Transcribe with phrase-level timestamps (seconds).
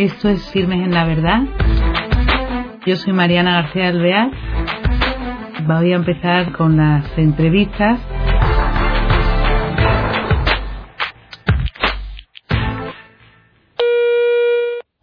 [0.00, 1.42] Esto es Firmes en la Verdad.
[2.86, 4.30] Yo soy Mariana García Alvear.
[5.66, 8.00] Voy a empezar con las entrevistas.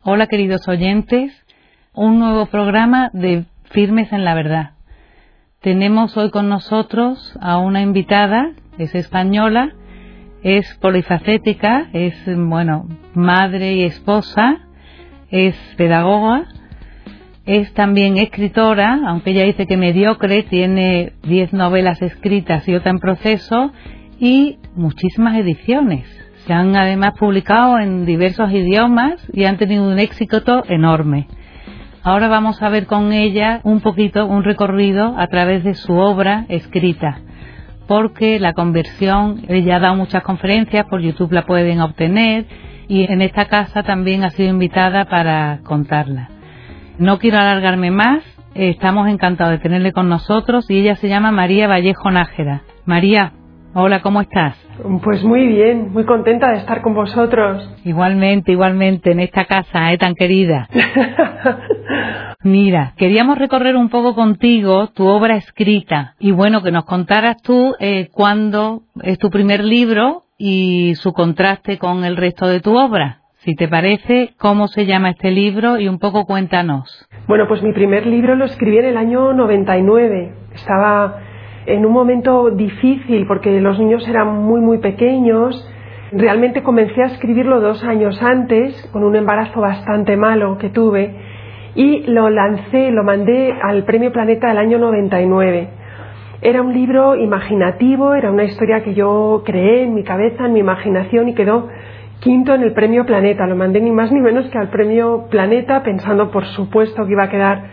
[0.01, 1.45] Hola queridos oyentes,
[1.93, 4.71] un nuevo programa de Firmes en la Verdad.
[5.61, 9.75] Tenemos hoy con nosotros a una invitada, es española,
[10.41, 14.66] es polifacética, es, bueno, madre y esposa,
[15.31, 16.45] es pedagoga,
[17.45, 22.99] es también escritora, aunque ella dice que mediocre, tiene 10 novelas escritas y otra en
[22.99, 23.71] proceso
[24.19, 26.05] y muchísimas ediciones.
[26.45, 31.27] Se han además publicado en diversos idiomas y han tenido un éxito enorme.
[32.03, 36.45] Ahora vamos a ver con ella un poquito un recorrido a través de su obra
[36.49, 37.21] escrita
[37.87, 42.45] porque la conversión, ella ha dado muchas conferencias, por YouTube la pueden obtener
[42.87, 46.29] y en esta casa también ha sido invitada para contarla.
[46.97, 48.23] No quiero alargarme más,
[48.55, 52.63] estamos encantados de tenerle con nosotros y ella se llama María Vallejo Nájera.
[52.85, 53.33] María,
[53.73, 54.57] hola, ¿cómo estás?
[55.03, 57.69] Pues muy bien, muy contenta de estar con vosotros.
[57.83, 59.97] Igualmente, igualmente, en esta casa, ¿eh?
[59.97, 60.67] Tan querida.
[62.43, 67.75] Mira, queríamos recorrer un poco contigo tu obra escrita y bueno, que nos contaras tú
[67.79, 73.21] eh, cuándo es tu primer libro y su contraste con el resto de tu obra.
[73.39, 77.07] Si te parece, ¿cómo se llama este libro y un poco cuéntanos?
[77.27, 80.33] Bueno, pues mi primer libro lo escribí en el año 99.
[80.53, 81.19] Estaba
[81.65, 85.69] en un momento difícil porque los niños eran muy, muy pequeños.
[86.11, 91.15] Realmente comencé a escribirlo dos años antes, con un embarazo bastante malo que tuve,
[91.75, 95.69] y lo lancé, lo mandé al Premio Planeta del año 99.
[96.41, 100.59] Era un libro imaginativo, era una historia que yo creé en mi cabeza, en mi
[100.59, 101.67] imaginación, y quedó
[102.19, 103.47] quinto en el Premio Planeta.
[103.47, 107.23] Lo mandé ni más ni menos que al Premio Planeta, pensando, por supuesto, que iba
[107.23, 107.63] a quedar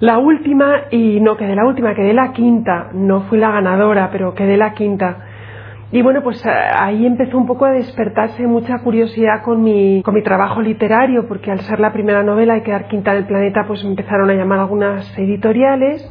[0.00, 2.88] la última y no quedé la última, quedé la quinta.
[2.94, 5.24] No fui la ganadora, pero quedé la quinta.
[5.92, 10.14] Y bueno, pues eh, ahí empezó un poco a despertarse mucha curiosidad con mi, con
[10.14, 13.84] mi trabajo literario, porque al ser la primera novela y quedar quinta del planeta, pues
[13.84, 16.10] me empezaron a llamar algunas editoriales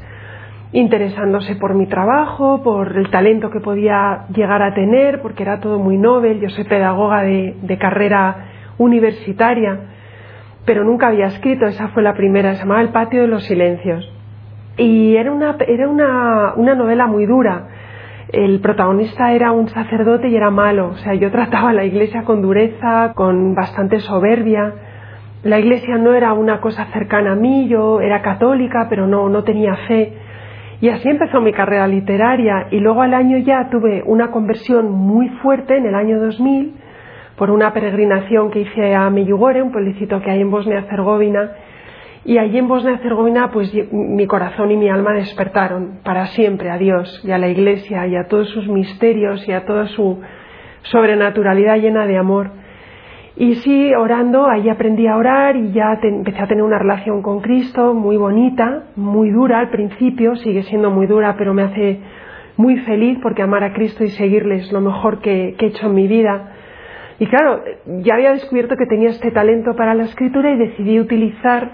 [0.73, 5.79] interesándose por mi trabajo, por el talento que podía llegar a tener, porque era todo
[5.79, 6.39] muy novel.
[6.41, 8.47] Yo soy pedagoga de, carrera
[8.77, 9.79] universitaria
[10.65, 14.05] pero nunca había escrito, esa fue la primera, se llamaba El patio de los silencios.
[14.75, 17.69] Y era una, era una, una novela muy dura.
[18.33, 22.23] El protagonista era un sacerdote y era malo, o sea, yo trataba a la iglesia
[22.23, 24.73] con dureza, con bastante soberbia.
[25.43, 29.45] La iglesia no era una cosa cercana a mí, yo era católica, pero no, no
[29.45, 30.26] tenía fe.
[30.79, 35.29] Y así empezó mi carrera literaria y luego al año ya tuve una conversión muy
[35.41, 36.75] fuerte en el año 2000
[37.35, 41.51] por una peregrinación que hice a Meyugore, un pueblecito que hay en Bosnia-Herzegovina.
[42.25, 47.21] Y allí en Bosnia-Herzegovina, pues mi corazón y mi alma despertaron para siempre a Dios
[47.23, 50.19] y a la Iglesia y a todos sus misterios y a toda su
[50.83, 52.51] sobrenaturalidad llena de amor.
[53.39, 57.39] Y sí, orando, ahí aprendí a orar y ya empecé a tener una relación con
[57.39, 61.99] Cristo muy bonita, muy dura al principio, sigue siendo muy dura, pero me hace
[62.55, 65.93] muy feliz porque amar a Cristo y seguirle es lo mejor que he hecho en
[65.93, 66.53] mi vida.
[67.19, 67.63] Y claro,
[68.01, 71.71] ya había descubierto que tenía este talento para la escritura y decidí utilizar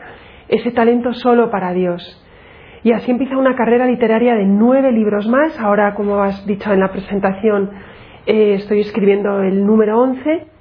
[0.49, 2.19] ese talento solo para Dios.
[2.83, 5.57] Y así empieza una carrera literaria de nueve libros más.
[5.61, 7.71] Ahora, como has dicho en la presentación,
[8.25, 10.52] eh, estoy escribiendo el número once.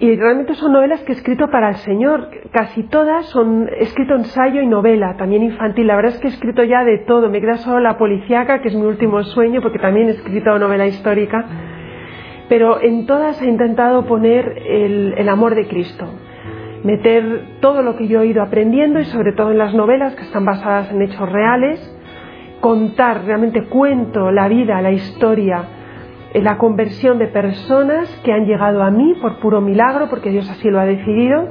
[0.00, 2.28] Y realmente son novelas que he escrito para el Señor.
[2.50, 5.86] Casi todas son he escrito ensayo y novela, también infantil.
[5.86, 7.28] La verdad es que he escrito ya de todo.
[7.28, 10.86] Me queda solo la policíaca, que es mi último sueño, porque también he escrito novela
[10.86, 11.44] histórica
[12.50, 16.04] pero en todas he intentado poner el, amor de Cristo,
[16.82, 20.24] meter todo lo que yo he ido aprendiendo y sobre todo en las novelas que
[20.24, 21.78] están basadas en hechos reales,
[22.60, 25.62] contar, realmente cuento la vida, la historia,
[26.34, 30.70] la conversión de personas que han llegado a mí por puro milagro, porque Dios así
[30.70, 31.48] lo ha decidido,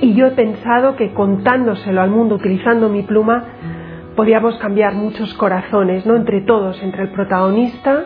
[0.00, 3.44] y yo he pensado que contándoselo al mundo, utilizando mi pluma,
[4.16, 6.16] podíamos cambiar muchos corazones, ¿no?
[6.16, 8.04] Entre todos, entre el protagonista,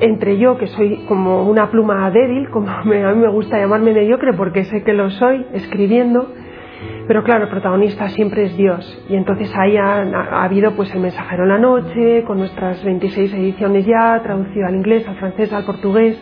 [0.00, 4.32] entre yo, que soy como una pluma débil, como a mí me gusta llamarme mediocre
[4.32, 6.32] porque sé que lo soy escribiendo,
[7.06, 9.04] pero claro, el protagonista siempre es Dios.
[9.08, 13.86] Y entonces ahí ha, habido pues el mensajero en la noche, con nuestras 26 ediciones
[13.86, 16.20] ya, traducido al inglés, al francés, al portugués,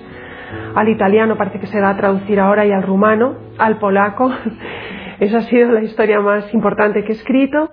[0.74, 4.30] al italiano, parece que se va a traducir ahora y al rumano, al polaco.
[5.20, 7.70] Esa ha sido la historia más importante que he escrito.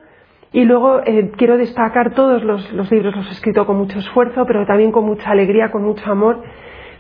[0.53, 4.65] Y luego eh, quiero destacar todos los, libros, los he escrito con mucho esfuerzo, pero
[4.65, 6.43] también con mucha alegría, con mucho amor.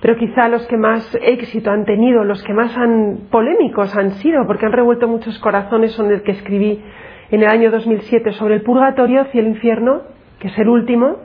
[0.01, 4.45] Pero quizá los que más éxito han tenido, los que más han polémicos han sido,
[4.47, 6.81] porque han revuelto muchos corazones, son el que escribí
[7.29, 10.01] en el año 2007 sobre el purgatorio y el infierno,
[10.39, 11.17] que es el último,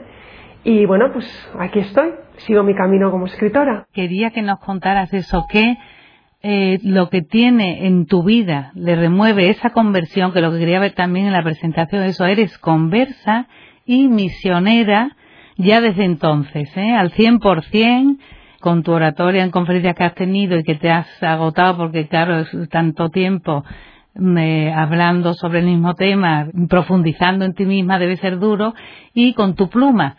[0.63, 1.25] y bueno, pues
[1.59, 3.87] aquí estoy, sigo mi camino como escritora.
[3.93, 5.75] Quería que nos contaras eso, que
[6.43, 10.79] eh, lo que tiene en tu vida le remueve esa conversión, que lo que quería
[10.79, 13.47] ver también en la presentación de eso, eres conversa
[13.85, 15.15] y misionera
[15.57, 16.91] ya desde entonces, ¿eh?
[16.91, 18.19] al 100%,
[18.59, 22.39] con tu oratoria en conferencias que has tenido y que te has agotado porque, claro,
[22.39, 23.63] es tanto tiempo
[24.17, 28.73] me, hablando sobre el mismo tema, profundizando en ti misma debe ser duro,
[29.13, 30.17] y con tu pluma.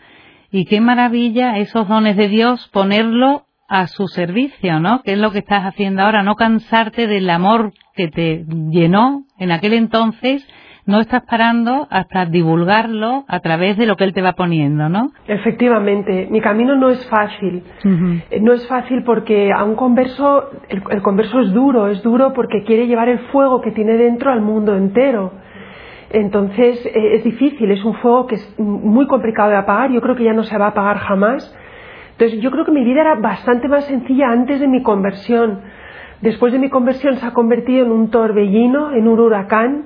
[0.51, 5.03] Y qué maravilla esos dones de Dios ponerlo a su servicio, ¿no?
[5.03, 9.51] Que es lo que estás haciendo ahora, no cansarte del amor que te llenó en
[9.51, 10.47] aquel entonces,
[10.89, 15.11] no estás parando hasta divulgarlo a través de lo que él te va poniendo, ¿no?
[15.27, 17.63] Efectivamente, mi camino no es fácil.
[18.29, 22.33] Eh, no es fácil porque a un converso, el, el, converso es duro, es duro
[22.33, 25.31] porque quiere llevar el fuego que tiene dentro al mundo entero.
[26.09, 30.15] Entonces eh, es difícil, es un fuego que es muy complicado de apagar, yo creo
[30.15, 31.55] que ya no se va a apagar jamás
[32.19, 35.61] entonces yo creo que mi vida era bastante más sencilla antes de mi conversión.
[36.19, 39.85] Después de mi conversión se ha convertido en un torbellino, en un huracán.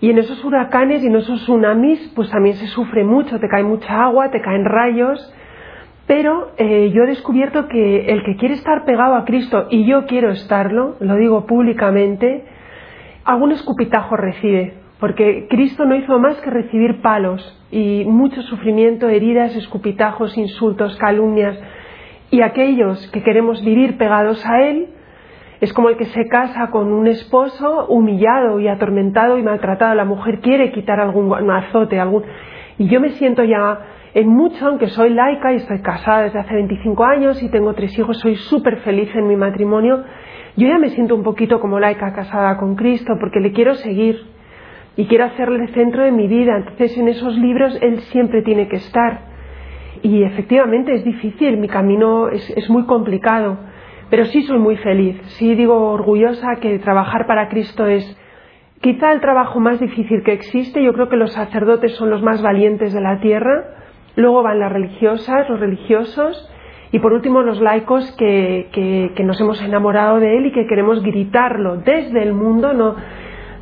[0.00, 3.64] Y en esos huracanes y en esos tsunamis, pues también se sufre mucho, te cae
[3.64, 5.34] mucha agua, te caen rayos.
[6.06, 10.06] Pero eh, yo he descubierto que el que quiere estar pegado a Cristo, y yo
[10.06, 12.44] quiero estarlo, lo digo públicamente,
[13.24, 19.54] algún escupitajo recibe porque Cristo no hizo más que recibir palos y mucho sufrimiento, heridas,
[19.54, 21.58] escupitajos, insultos, calumnias.
[22.30, 24.88] Y aquellos que queremos vivir pegados a Él,
[25.60, 29.94] es como el que se casa con un esposo humillado y atormentado y maltratado.
[29.94, 32.22] La mujer quiere quitar algún azote, algún...
[32.78, 33.80] Y yo me siento ya
[34.14, 37.98] en mucho, aunque soy laica y estoy casada desde hace 25 años y tengo tres
[37.98, 40.04] hijos, soy súper feliz en mi matrimonio.
[40.56, 44.26] Yo ya me siento un poquito como laica casada con Cristo porque le quiero seguir
[44.96, 46.56] y quiero hacerle centro de mi vida.
[46.56, 49.26] Entonces en esos libros Él siempre tiene que estar.
[50.02, 53.58] Y efectivamente es difícil, mi camino es, es muy complicado,
[54.10, 55.20] pero sí soy muy feliz.
[55.38, 58.16] Sí digo orgullosa que trabajar para Cristo es
[58.80, 60.82] quizá el trabajo más difícil que existe.
[60.82, 63.64] Yo creo que los sacerdotes son los más valientes de la tierra.
[64.16, 66.50] Luego van las religiosas, los religiosos.
[66.90, 70.66] Y por último, los laicos que, que, que, nos hemos enamorado de él y que
[70.66, 72.96] queremos gritarlo desde el mundo, no,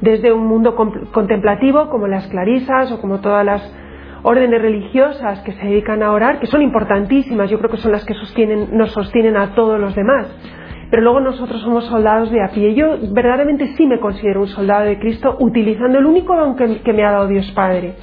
[0.01, 3.75] desde un mundo contemplativo como las clarisas o como todas las
[4.27, 8.05] órdenes religiosas que se dedican a orar, que son importantísimas, yo creo que son las
[8.05, 10.27] que sostienen, nos sostienen a todos los demás.
[10.91, 12.75] Pero luego nosotros somos soldados de a pie.
[12.75, 17.05] Yo verdaderamente sí me considero un soldado de Cristo utilizando el único don que, me
[17.05, 17.95] ha dado Dios Padre,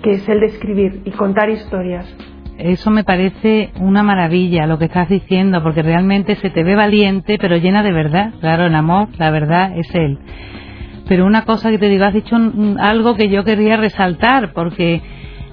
[0.00, 2.06] que es el de escribir y contar historias.
[2.56, 7.36] Eso me parece una maravilla lo que estás diciendo, porque realmente se te ve valiente,
[7.36, 8.30] pero llena de verdad.
[8.40, 10.18] Claro, el amor, la verdad es Él.
[11.08, 12.36] Pero una cosa que te digo, has dicho
[12.78, 15.02] algo que yo quería resaltar, porque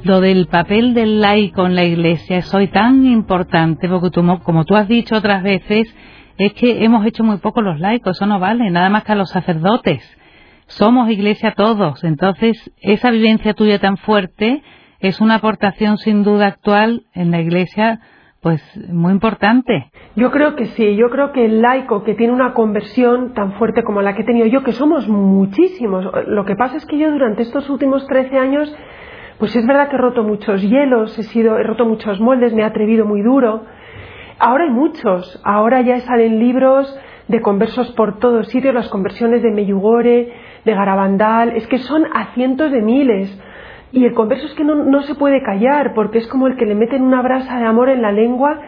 [0.05, 4.11] lo del papel del laico en la iglesia es hoy tan importante, porque
[4.43, 5.93] como tú has dicho otras veces,
[6.37, 9.15] es que hemos hecho muy poco los laicos, eso no vale, nada más que a
[9.15, 10.03] los sacerdotes.
[10.67, 14.61] Somos iglesia todos, entonces esa vivencia tuya tan fuerte
[14.99, 17.99] es una aportación sin duda actual en la iglesia
[18.41, 18.61] pues
[18.91, 19.89] muy importante.
[20.15, 23.83] Yo creo que sí, yo creo que el laico que tiene una conversión tan fuerte
[23.83, 27.09] como la que he tenido yo, que somos muchísimos, lo que pasa es que yo
[27.09, 28.75] durante estos últimos 13 años,
[29.39, 32.61] pues es verdad que he roto muchos hielos, he, sido, he roto muchos moldes, me
[32.61, 33.63] he atrevido muy duro.
[34.39, 39.51] Ahora hay muchos, ahora ya salen libros de conversos por todos sitios, las conversiones de
[39.51, 43.41] Meyugore, de Garabandal, es que son a cientos de miles.
[43.91, 46.75] Y el converso es que no, se puede callar, porque es como el que le
[46.75, 48.59] meten una brasa de amor en la lengua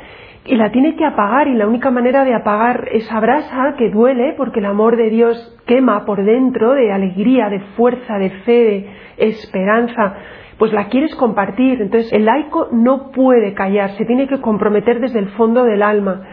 [0.46, 1.48] y la tiene que apagar.
[1.48, 5.58] Y la única manera de apagar esa brasa, que duele, porque el amor de Dios
[5.66, 10.16] quema por dentro, de alegría, de fuerza, de fe, de esperanza,
[10.58, 11.82] pues la quieres compartir.
[11.82, 16.24] Entonces el laico no puede callar, se tiene que comprometer desde el fondo del alma.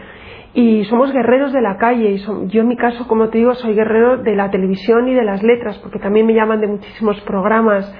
[0.53, 2.11] Y somos guerreros de la calle.
[2.11, 5.23] Y yo en mi caso, como te digo, soy guerrero de la televisión y de
[5.23, 7.93] las letras, porque también me llaman de muchísimos programas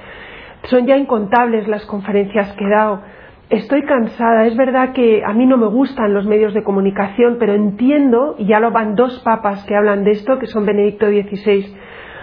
[0.64, 3.02] son ya incontables las conferencias que he dado.
[3.48, 4.46] Estoy cansada.
[4.46, 8.46] Es verdad que a mí no me gustan los medios de comunicación, pero entiendo, y
[8.46, 11.76] ya lo van dos papas que hablan de esto, que son Benedicto XVI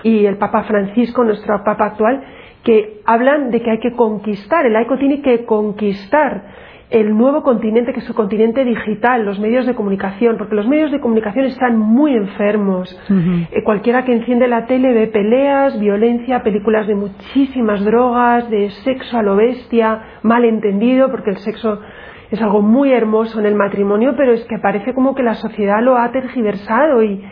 [0.04, 2.22] y el Papa Francisco, nuestro Papa actual,
[2.64, 6.44] que hablan de que hay que conquistar, el laico tiene que conquistar
[6.90, 10.92] el nuevo continente, que es el continente digital, los medios de comunicación, porque los medios
[10.92, 12.96] de comunicación están muy enfermos.
[13.10, 19.18] Eh, cualquiera que enciende la tele ve peleas, violencia, películas de muchísimas drogas, de sexo
[19.18, 21.82] a lo bestia, mal entendido, porque el sexo
[22.30, 25.82] es algo muy hermoso en el matrimonio, pero es que parece como que la sociedad
[25.82, 27.24] lo ha tergiversado y,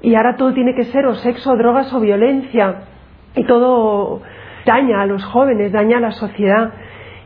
[0.00, 2.76] y ahora todo tiene que ser o sexo, drogas o violencia
[3.34, 4.22] y todo
[4.66, 6.74] daña a los jóvenes, daña a la sociedad.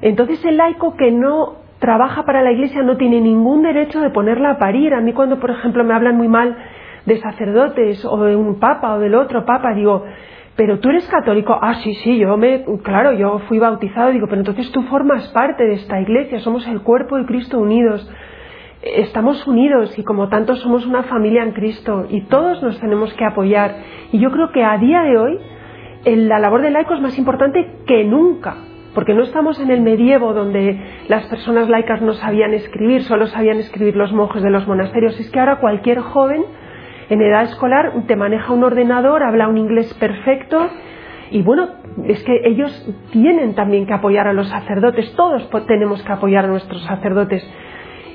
[0.00, 4.50] Entonces el laico que no trabaja para la iglesia no tiene ningún derecho de ponerla
[4.52, 4.94] a parir.
[4.94, 6.56] A mí cuando, por ejemplo, me hablan muy mal
[7.06, 10.04] de sacerdotes o de un papa o del otro papa, digo,
[10.56, 14.40] pero tú eres católico, ah, sí, sí, yo me, claro, yo fui bautizado, digo, pero
[14.40, 18.06] entonces tú formas parte de esta iglesia, somos el cuerpo de Cristo unidos,
[18.82, 23.24] estamos unidos y como tanto somos una familia en Cristo y todos nos tenemos que
[23.24, 23.74] apoyar.
[24.12, 25.40] Y yo creo que a día de hoy
[26.04, 28.56] la labor del laico es más importante que nunca,
[28.94, 33.58] porque no estamos en el medievo donde las personas laicas no sabían escribir, solo sabían
[33.58, 36.44] escribir los monjes de los monasterios, es que ahora cualquier joven
[37.08, 40.70] en edad escolar te maneja un ordenador, habla un inglés perfecto
[41.30, 41.68] y bueno,
[42.06, 42.72] es que ellos
[43.12, 47.48] tienen también que apoyar a los sacerdotes, todos tenemos que apoyar a nuestros sacerdotes,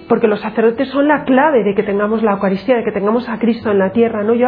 [0.09, 3.39] porque los sacerdotes son la clave de que tengamos la Eucaristía, de que tengamos a
[3.39, 4.33] Cristo en la tierra, ¿no?
[4.33, 4.47] Yo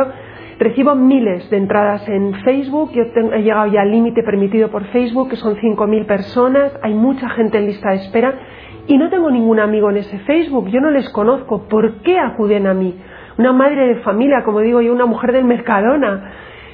[0.60, 5.30] recibo miles de entradas en Facebook, yo he llegado ya al límite permitido por Facebook,
[5.30, 8.34] que son 5.000 personas, hay mucha gente en lista de espera
[8.88, 12.68] y no tengo ningún amigo en ese Facebook, yo no les conozco, ¿por qué acuden
[12.68, 12.96] a mí?
[13.38, 16.32] una madre de familia, como digo yo, una mujer del Mercadona,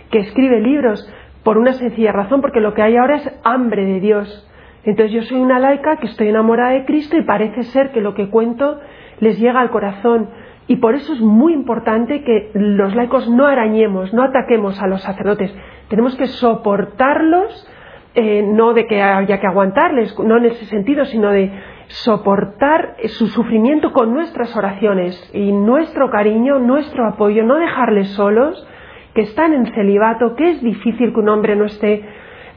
[0.09, 1.07] que escribe libros,
[1.43, 4.49] por una sencilla razón, porque lo que hay ahora es hambre de Dios.
[4.85, 8.13] Entonces yo soy una laica que estoy enamorada de Cristo y parece ser que lo
[8.13, 8.79] que cuento
[9.19, 10.29] les llega al corazón.
[10.67, 15.01] Y por eso es muy importante que los laicos no arañemos, no ataquemos a los
[15.01, 15.53] sacerdotes.
[15.89, 17.67] Tenemos que soportarlos,
[18.15, 21.51] eh, no de que haya que aguantarles, no en ese sentido, sino de
[21.87, 28.65] soportar su sufrimiento con nuestras oraciones y nuestro cariño, nuestro apoyo, no dejarles solos,
[29.13, 32.03] que están en celibato, que es difícil que un hombre no esté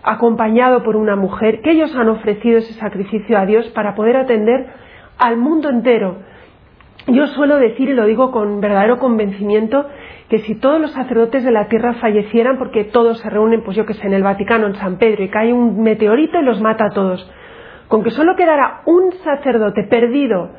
[0.02, 4.68] acompañado por una mujer, que ellos han ofrecido ese sacrificio a Dios para poder atender
[5.18, 6.18] al mundo entero.
[7.08, 9.86] Yo suelo decir, y lo digo con verdadero convencimiento,
[10.28, 13.86] que si todos los sacerdotes de la tierra fallecieran, porque todos se reúnen, pues yo
[13.86, 16.86] que sé, en el Vaticano, en San Pedro, y cae un meteorito y los mata
[16.86, 17.30] a todos,
[17.86, 20.50] con que solo quedara un sacerdote perdido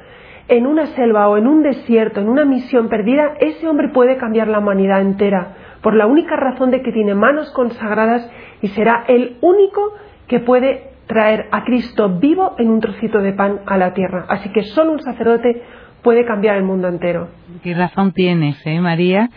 [0.47, 4.47] en una selva o en un desierto, en una misión perdida, ese hombre puede cambiar
[4.47, 8.29] la humanidad entera, por la única razón de que tiene manos consagradas
[8.61, 9.93] y será el único
[10.27, 14.25] que puede traer a Cristo vivo en un trocito de pan a la tierra.
[14.29, 15.61] Así que solo un sacerdote
[16.07, 17.27] puede cambiar el mundo entero.
[17.63, 19.29] Qué razón tienes, ¿eh, María?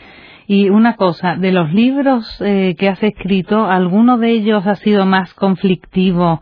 [0.47, 5.05] Y una cosa, de los libros eh, que has escrito, ¿alguno de ellos ha sido
[5.05, 6.41] más conflictivo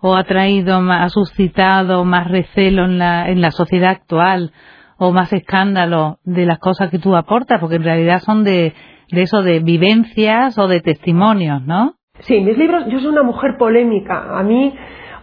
[0.00, 4.52] o ha traído, ha suscitado más recelo en la, en la sociedad actual
[4.96, 8.74] o más escándalo de las cosas que tú aportas, porque en realidad son de,
[9.10, 11.94] de eso, de vivencias o de testimonios, ¿no?
[12.20, 14.38] Sí, mis libros, yo soy una mujer polémica.
[14.38, 14.72] A mí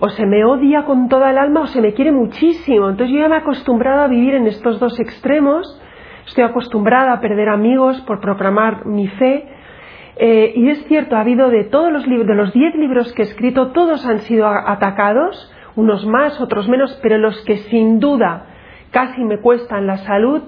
[0.01, 2.89] o se me odia con toda el alma o se me quiere muchísimo.
[2.89, 5.81] Entonces yo ya me he acostumbrado a vivir en estos dos extremos.
[6.27, 9.47] Estoy acostumbrada a perder amigos por proclamar mi fe
[10.23, 13.23] eh, y es cierto, ha habido de todos los libros, de los diez libros que
[13.23, 18.45] he escrito, todos han sido atacados, unos más, otros menos, pero los que sin duda
[18.91, 20.41] casi me cuestan la salud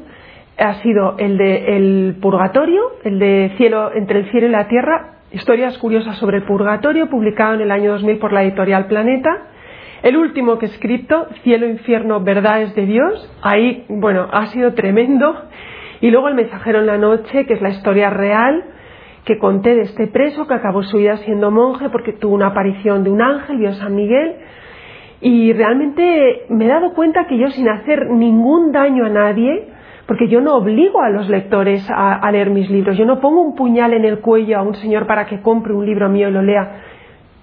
[0.60, 5.16] ha sido el de el purgatorio, el de cielo entre el cielo y la tierra,
[5.34, 9.48] historias curiosas sobre el purgatorio, publicado en el año 2000 por la editorial Planeta.
[10.04, 15.50] El último que he escrito, Cielo, Infierno, Verdades de Dios, ahí, bueno, ha sido tremendo.
[16.02, 18.64] Y luego El mensajero en la noche, que es la historia real
[19.26, 23.04] que conté de este preso que acabó su vida siendo monje porque tuvo una aparición
[23.04, 24.36] de un ángel, vio San Miguel,
[25.22, 29.70] y realmente me he dado cuenta que yo sin hacer ningún daño a nadie,
[30.06, 33.56] porque yo no obligo a los lectores a, leer mis libros, yo no pongo un
[33.56, 36.42] puñal en el cuello a un señor para que compre un libro mío y lo
[36.42, 36.82] lea.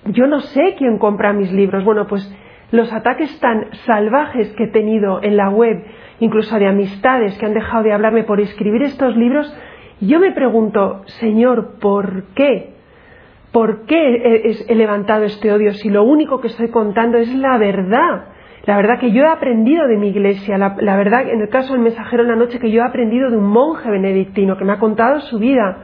[0.06, 1.84] Yo no sé quién compra mis libros.
[1.84, 2.30] Bueno, pues
[2.70, 5.84] los ataques tan salvajes que he tenido en la web,
[6.20, 9.52] incluso de amistades que han dejado de hablarme por escribir estos libros,
[10.00, 12.74] yo me pregunto, Señor, ¿por qué?
[13.52, 18.26] ¿Por qué he, levantado este odio si lo único que estoy contando es la verdad?
[18.66, 21.82] La verdad que yo he aprendido de mi iglesia, la, verdad, en el caso del
[21.82, 24.78] mensajero en la noche, que yo he aprendido de un monje benedictino que me ha
[24.78, 25.78] contado su vida.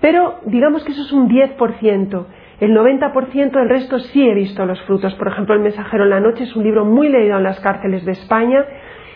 [0.00, 2.26] Pero digamos que eso es un 10%.
[2.60, 5.14] El 90% del resto sí he visto los frutos.
[5.14, 8.04] Por ejemplo, El mensajero en la noche es un libro muy leído en las cárceles
[8.04, 8.64] de España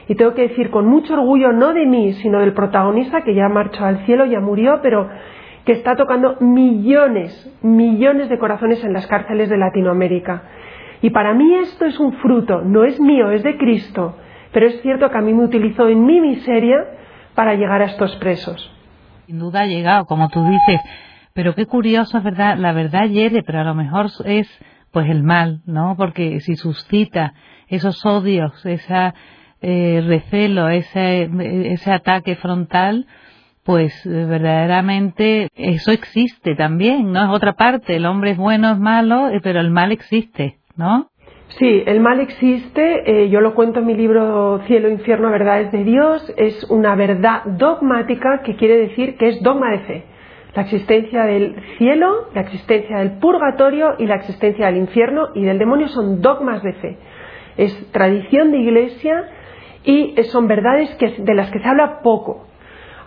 [0.09, 3.49] y tengo que decir con mucho orgullo, no de mí, sino del protagonista que ya
[3.49, 5.09] marchó al cielo, ya murió, pero
[5.67, 10.43] que está tocando millones, millones de corazones en las cárceles de Latinoamérica.
[11.03, 14.17] Y para mí esto es un fruto, no es mío, es de Cristo,
[14.53, 16.85] pero es cierto que a mí me utilizó en mi miseria
[17.35, 18.71] para llegar a estos presos.
[19.27, 20.81] Sin duda ha llegado, como tú dices,
[21.35, 24.49] pero qué curioso, verdad, la verdad hiere, pero a lo mejor es
[24.91, 25.95] pues el mal, ¿no?
[25.97, 27.35] Porque si suscita
[27.69, 29.13] esos odios, ese
[29.61, 31.31] eh, recelo, ese,
[31.73, 33.07] ese ataque frontal,
[33.65, 37.25] pues eh, verdaderamente eso existe también, ¿no?
[37.25, 40.59] Es otra parte, el hombre es bueno, es malo, eh, pero el mal existe,
[41.59, 45.83] Sí, el mal existe, eh, yo lo cuento en mi libro Cielo, Infierno, Verdades de
[45.83, 50.05] Dios, es una verdad dogmática que quiere decir que es dogma de fe.
[50.55, 55.59] La existencia del cielo, la existencia del purgatorio y la existencia del infierno y del
[55.59, 56.99] demonio son dogmas de fe.
[57.57, 59.29] Es tradición de iglesia
[59.85, 62.48] y son verdades de las que se habla poco.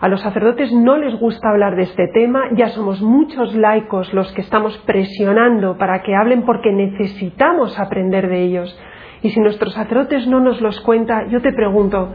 [0.02, 4.32] A los sacerdotes no les gusta hablar de este tema, ya somos muchos laicos los
[4.32, 8.76] que estamos presionando para que hablen porque necesitamos aprender de ellos.
[9.22, 12.12] Y si nuestros sacerdotes no nos los cuenta, yo te pregunto,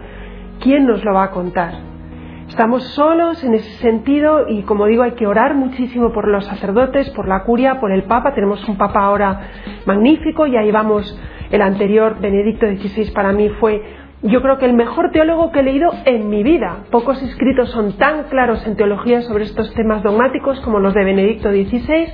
[0.60, 1.76] ¿quién nos lo va a contar?
[2.50, 7.10] Estamos solos en ese sentido y como digo hay que orar muchísimo por los sacerdotes,
[7.12, 8.34] por la curia, por el Papa.
[8.34, 9.50] Tenemos un Papa ahora
[9.86, 11.18] magnífico y ahí vamos.
[11.52, 13.82] El anterior, Benedicto XVI, para mí fue
[14.24, 16.86] yo creo que el mejor teólogo que he leído en mi vida.
[16.90, 21.52] Pocos escritos son tan claros en teología sobre estos temas dogmáticos como los de Benedicto
[21.52, 22.08] XVI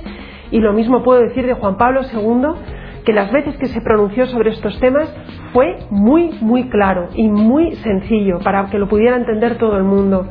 [0.50, 4.26] y lo mismo puedo decir de Juan Pablo II, que las veces que se pronunció
[4.26, 5.12] sobre estos temas
[5.52, 10.28] fue muy, muy claro y muy sencillo para que lo pudiera entender todo el mundo.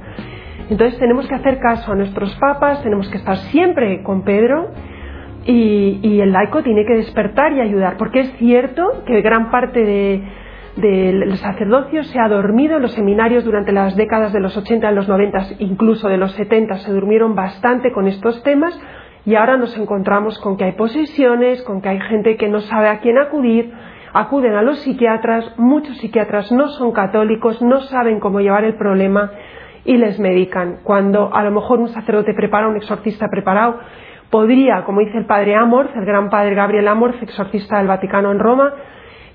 [0.70, 4.70] Entonces tenemos que hacer caso a nuestros papas, tenemos que estar siempre con Pedro
[5.46, 9.84] y, y el laico tiene que despertar y ayudar, porque es cierto que gran parte
[9.84, 10.24] de
[10.76, 14.96] del sacerdocio se ha dormido en los seminarios durante las décadas de los 80, de
[14.96, 18.80] los 90, incluso de los 70, se durmieron bastante con estos temas
[19.26, 22.90] y ahora nos encontramos con que hay posesiones, con que hay gente que no sabe
[22.90, 23.72] a quién acudir,
[24.14, 29.32] acuden a los psiquiatras, muchos psiquiatras no son católicos, no saben cómo llevar el problema
[29.86, 30.80] y les medican.
[30.84, 33.80] Cuando a lo mejor un sacerdote prepara, un exorcista preparado,
[34.30, 38.40] podría, como dice el padre Amorth, el gran padre Gabriel Amorth, exorcista del Vaticano en
[38.40, 38.74] Roma,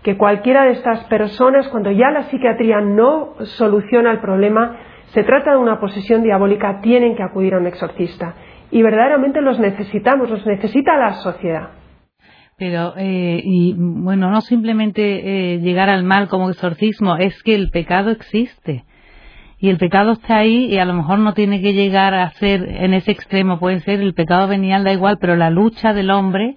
[0.02, 4.76] que cualquiera de estas personas, cuando ya la psiquiatría no soluciona el problema,
[5.12, 8.34] se trata de una posesión diabólica, tienen que acudir a un exorcista.
[8.71, 11.71] Y verdaderamente los necesitamos, los necesita la sociedad.
[12.58, 17.71] Pero, eh, y bueno, no simplemente eh, llegar al mal como exorcismo, es que el
[17.71, 18.84] pecado existe.
[19.61, 22.65] Y el pecado está ahí y a lo mejor no tiene que llegar a ser
[22.69, 26.56] en ese extremo, puede ser el pecado venial, da igual, pero la lucha del hombre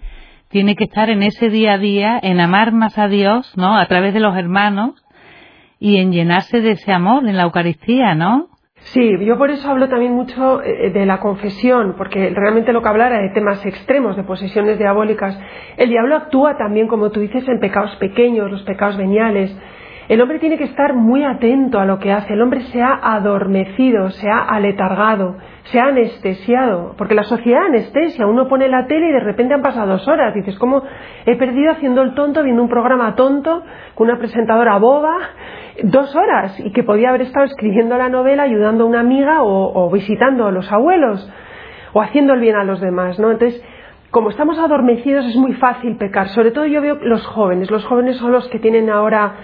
[0.52, 3.78] tiene que estar en ese día a día, en amar más a Dios, ¿no?
[3.78, 5.04] A través de los hermanos
[5.80, 8.50] y en llenarse de ese amor en la Eucaristía, ¿no?
[8.94, 12.90] Sí, yo por eso hablo también mucho eh, de la confesión, porque realmente lo que
[12.90, 15.40] hablara de temas extremos, de posesiones diabólicas.
[15.78, 19.56] El diablo actúa también, como tú dices, en pecados pequeños, los pecados veniales.
[20.10, 22.34] El hombre tiene que estar muy atento a lo que hace.
[22.34, 26.96] El hombre se ha adormecido, se ha aletargado, se ha anestesiado.
[26.98, 28.26] Porque la sociedad anestesia.
[28.26, 30.34] Uno pone la tele y de repente han pasado dos horas.
[30.34, 30.84] Dices, ¿cómo
[31.26, 33.64] he perdido haciendo el tonto, viendo un programa tonto,
[33.96, 35.16] con una presentadora boba?
[35.84, 36.60] Dos horas.
[36.60, 40.52] Y que podía haber estado escribiendo la novela, ayudando a una amiga o, visitando a
[40.52, 41.32] los abuelos.
[41.94, 43.32] O haciendo el bien a los demás, ¿no?
[43.32, 43.62] Entonces,
[44.12, 46.30] como estamos adormecidos es muy fácil pecar.
[46.30, 47.70] Sobre todo yo veo los jóvenes.
[47.70, 49.36] Los jóvenes son los que tienen ahora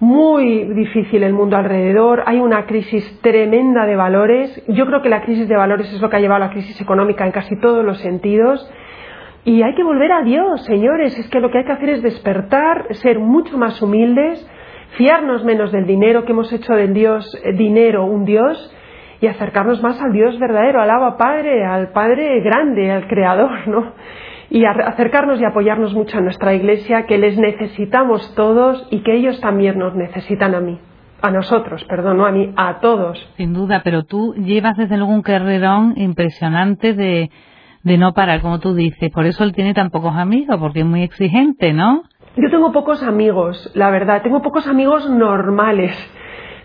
[0.00, 4.62] muy difícil el mundo alrededor, hay una crisis tremenda de valores.
[4.68, 6.80] Yo creo que la crisis de valores es lo que ha llevado a la crisis
[6.80, 8.70] económica en casi todos los sentidos.
[9.44, 11.18] Y hay que volver a Dios, señores.
[11.18, 14.46] Es que lo que hay que hacer es despertar, ser mucho más humildes,
[14.96, 18.74] fiarnos menos del dinero que hemos hecho del Dios eh, dinero un Dios
[19.20, 23.92] y acercarnos más al Dios verdadero, al Abba Padre, al Padre grande, al Creador, ¿no?
[24.50, 29.40] Y acercarnos y apoyarnos mucho a nuestra iglesia, que les necesitamos todos y que ellos
[29.40, 30.78] también nos necesitan a mí.
[31.20, 33.18] A nosotros, perdón, no a mí, a todos.
[33.36, 37.30] Sin duda, pero tú llevas desde luego un carrerón impresionante de,
[37.82, 39.10] de no parar, como tú dices.
[39.10, 42.04] Por eso él tiene tan pocos amigos, porque es muy exigente, ¿no?
[42.36, 44.22] Yo tengo pocos amigos, la verdad.
[44.22, 45.96] Tengo pocos amigos normales.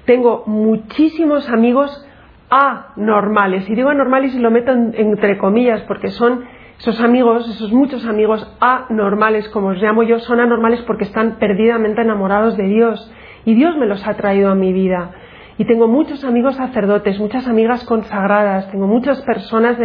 [0.06, 2.08] Tengo muchísimos amigos
[2.52, 3.68] anormales.
[3.68, 6.46] Y digo anormales y lo meto entre comillas porque son
[6.80, 12.02] esos amigos, esos muchos amigos anormales, como os llamo yo, son anormales porque están perdidamente
[12.02, 13.12] enamorados de Dios.
[13.46, 15.12] Y Dios me los ha traído a mi vida.
[15.58, 19.78] Y tengo muchos amigos sacerdotes, muchas amigas consagradas, tengo muchas personas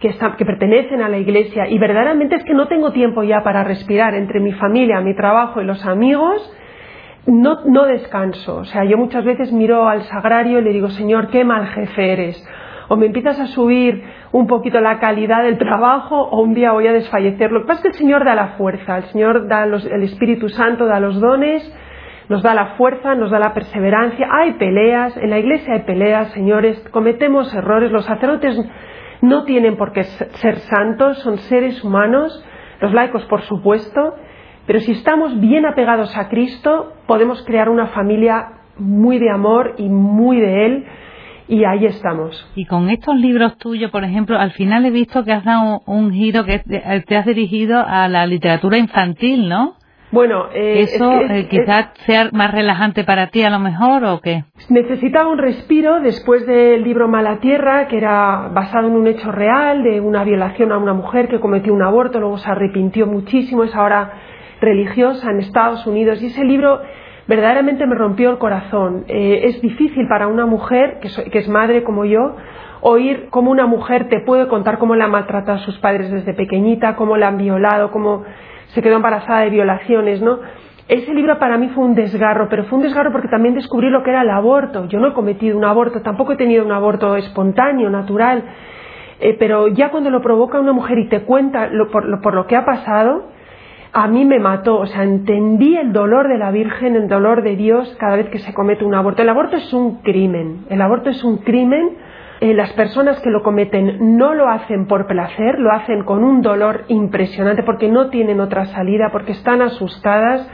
[0.00, 0.10] que,
[0.44, 1.68] pertenecen a la iglesia.
[1.68, 5.60] Y verdaderamente es que no tengo tiempo ya para respirar entre mi familia, mi trabajo
[5.60, 6.52] y los amigos.
[7.26, 8.56] No, no descanso.
[8.56, 12.12] O sea, yo muchas veces miro al sagrario y le digo, Señor, qué mal jefe
[12.12, 12.48] eres
[12.88, 16.86] o me empiezas a subir un poquito la calidad del trabajo o un día voy
[16.86, 17.52] a desfallecer.
[17.52, 20.48] Lo que pasa es que el Señor da la fuerza, el Señor da el Espíritu
[20.48, 21.62] Santo da los dones,
[22.28, 24.28] nos da la fuerza, nos da la perseverancia.
[24.30, 28.58] Hay peleas, en la iglesia hay peleas, señores, cometemos errores, los sacerdotes
[29.20, 32.44] no tienen por qué ser santos, son seres humanos,
[32.80, 34.14] los laicos por supuesto,
[34.66, 39.88] Pero si estamos bien apegados a Cristo, podemos crear una familia muy de amor y
[39.88, 40.86] muy de Él,
[41.48, 42.50] y ahí estamos.
[42.54, 46.12] Y con estos libros tuyos, por ejemplo, al final he visto que has dado un
[46.12, 49.76] giro que te has dirigido a la literatura infantil, ¿no?
[50.14, 54.44] Bueno, eh, eso eh, quizás sea más relajante para ti a lo mejor o qué.
[54.68, 59.82] Necesitaba un respiro después del libro Mala Tierra, que era basado en un hecho real
[59.82, 63.74] de una violación a una mujer que cometió un aborto, luego se arrepintió muchísimo, es
[63.74, 64.12] ahora
[64.60, 66.80] religiosa en Estados Unidos y ese libro
[67.26, 69.04] verdaderamente me rompió el corazón.
[69.08, 72.36] Eh, es difícil para una mujer que, que es madre como yo
[72.86, 77.16] oír cómo una mujer te puede contar cómo la a sus padres desde pequeñita, cómo
[77.16, 78.24] la han violado, cómo
[78.74, 80.40] se quedó embarazada de violaciones, ¿no?
[80.86, 84.02] Ese libro para mí fue un desgarro, pero fue un desgarro porque también descubrí lo
[84.02, 84.86] que era el aborto.
[84.88, 88.44] Yo no he cometido un aborto, tampoco he tenido un aborto espontáneo, natural,
[89.18, 92.46] eh, pero ya cuando lo provoca una mujer y te cuenta por, lo, por lo
[92.46, 93.30] que ha pasado,
[93.94, 97.56] a mí me mató, o sea, entendí el dolor de la Virgen, el dolor de
[97.56, 99.22] Dios cada vez que se comete un aborto.
[99.22, 101.96] El aborto es un crimen, el aborto es un crimen
[102.40, 106.42] eh, las personas que lo cometen no lo hacen por placer, lo hacen con un
[106.42, 110.46] dolor impresionante porque no tienen otra salida, porque están asustadas.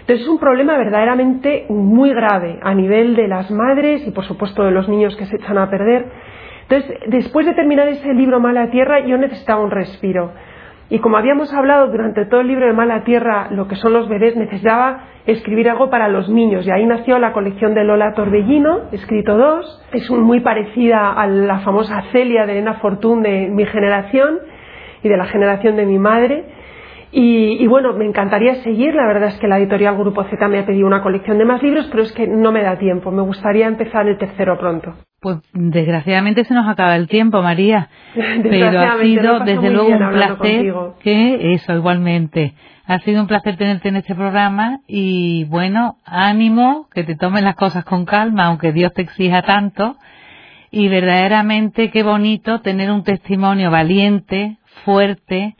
[0.00, 4.64] Entonces es un problema verdaderamente muy grave a nivel de las madres y por supuesto
[4.64, 6.06] de los niños que se echan a perder.
[6.62, 10.32] Entonces, después de terminar ese libro Mala Tierra, yo necesitaba un respiro.
[10.90, 14.08] Y como habíamos hablado durante todo el libro de Mala Tierra, lo que son los
[14.08, 16.66] bebés, necesitaba escribir algo para los niños.
[16.66, 19.82] Y ahí nació la colección de Lola Torbellino, escrito dos.
[19.92, 24.38] Es muy parecida a la famosa Celia de Elena Fortún de mi generación
[25.02, 26.46] y de la generación de mi madre.
[27.10, 28.94] Y, bueno, me encantaría seguir.
[28.94, 31.62] La verdad es que la editorial Grupo Z me ha pedido una colección de más
[31.62, 33.10] libros, pero es que no me da tiempo.
[33.10, 34.94] Me gustaría empezar el tercero pronto.
[35.20, 37.88] Pues desgraciadamente se nos acaba el tiempo, María.
[38.14, 42.54] Pero ha sido desde luego un placer que eso igualmente.
[42.86, 47.56] Ha sido un placer tenerte en este programa y bueno, ánimo, que te tomes las
[47.56, 49.96] cosas con calma, aunque Dios te exija tanto.
[50.70, 55.56] Y verdaderamente qué bonito tener un testimonio valiente, fuerte,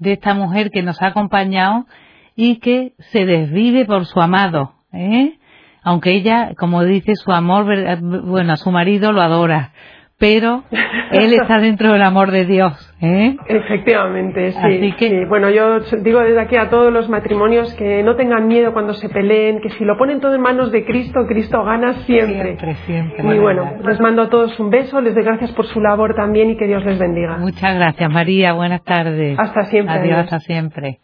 [0.00, 1.86] de esta mujer que nos ha acompañado
[2.34, 5.36] y que se desvive por su amado, ¿eh?
[5.82, 7.66] Aunque ella, como dice, su amor,
[8.00, 9.72] bueno, a su marido lo adora,
[10.20, 10.64] pero
[11.12, 12.94] él está dentro del amor de Dios.
[13.00, 13.36] ¿eh?
[13.46, 15.24] Efectivamente, sí, que...
[15.24, 19.08] Bueno, yo digo desde aquí a todos los matrimonios que no tengan miedo cuando se
[19.08, 22.58] peleen, que si lo ponen todo en manos de Cristo, Cristo gana siempre.
[22.58, 23.34] Siempre, siempre.
[23.34, 26.50] Y bueno, les mando a todos un beso, les doy gracias por su labor también
[26.50, 27.38] y que Dios les bendiga.
[27.38, 28.52] Muchas gracias, María.
[28.52, 29.38] Buenas tardes.
[29.38, 29.94] Hasta siempre.
[29.94, 30.98] Adiós, hasta siempre.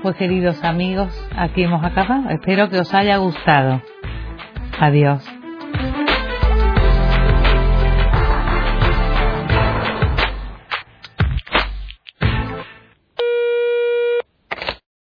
[0.00, 2.30] Pues queridos amigos, aquí hemos acabado.
[2.30, 3.82] Espero que os haya gustado.
[4.78, 5.43] Adiós.